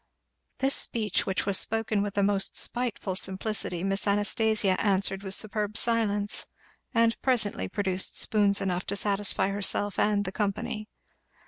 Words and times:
This 0.57 0.73
speech 0.73 1.27
which 1.27 1.45
was 1.45 1.59
spoken 1.59 2.01
with 2.01 2.17
a 2.17 2.23
most 2.23 2.57
spiteful 2.57 3.13
simplicity 3.13 3.83
Miss 3.83 4.07
Anastasia 4.07 4.75
answered 4.83 5.21
with 5.21 5.35
superb 5.35 5.77
silence, 5.77 6.47
and 6.91 7.21
presently 7.21 7.67
produced 7.69 8.19
spoons 8.19 8.61
enough 8.61 8.87
to 8.87 8.95
satisfy 8.95 9.49
herself 9.49 9.99
and 9.99 10.25
the 10.25 10.31
company. 10.31 10.89